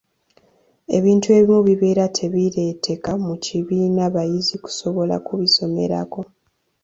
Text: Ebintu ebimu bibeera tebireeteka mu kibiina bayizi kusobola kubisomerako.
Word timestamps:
Ebintu 0.97 1.27
ebimu 1.37 1.61
bibeera 1.67 2.05
tebireeteka 2.17 3.11
mu 3.25 3.35
kibiina 3.45 4.03
bayizi 4.15 4.55
kusobola 4.63 5.15
kubisomerako. 5.25 6.21